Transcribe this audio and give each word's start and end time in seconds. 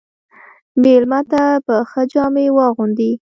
مېلمه 0.81 1.21
ته 1.31 1.41
به 1.65 1.75
ښه 1.89 2.03
جامې 2.11 2.47
واغوندې. 2.55 3.11